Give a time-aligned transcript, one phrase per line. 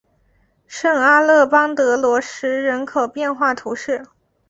[0.65, 4.03] 圣阿勒邦德罗什人口变化图示